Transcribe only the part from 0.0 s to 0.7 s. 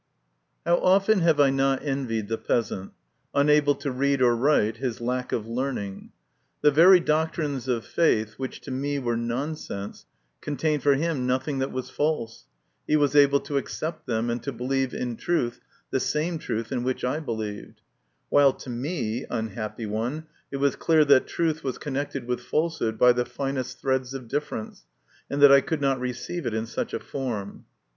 XV.